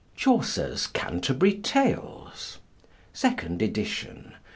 [0.15, 2.57] CHAUCER'S CANTERBURY TALES
[3.13, 4.33] Second Edition.